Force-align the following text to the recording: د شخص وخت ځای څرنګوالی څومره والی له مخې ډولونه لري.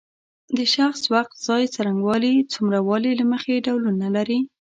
د 0.57 0.59
شخص 0.75 1.01
وخت 1.13 1.33
ځای 1.47 1.63
څرنګوالی 1.75 2.35
څومره 2.53 2.79
والی 2.87 3.11
له 3.19 3.25
مخې 3.31 3.63
ډولونه 3.65 4.07
لري. 4.15 4.39